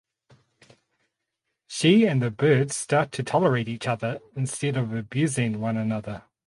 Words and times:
She 1.67 2.07
and 2.07 2.23
the 2.23 2.31
bird 2.31 2.71
start 2.71 3.11
to 3.11 3.21
tolerate 3.23 3.69
each 3.69 3.87
other 3.87 4.19
instead 4.35 4.75
of 4.75 4.95
abusing 4.95 5.59
one 5.61 5.77
another. 5.77 6.23